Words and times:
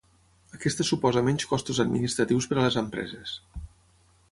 Aquesta 0.57 0.85
suposa 0.89 1.23
menys 1.27 1.45
costos 1.51 1.83
administratius 1.85 2.51
per 2.53 2.59
a 2.61 2.65
les 2.65 2.81
empreses. 2.85 3.39